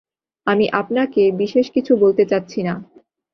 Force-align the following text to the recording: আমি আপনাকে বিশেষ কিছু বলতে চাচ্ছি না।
আমি 0.47 0.65
আপনাকে 0.71 1.21
বিশেষ 1.31 1.65
কিছু 1.71 1.91
বলতে 1.97 2.23
চাচ্ছি 2.25 2.59
না। 2.63 2.73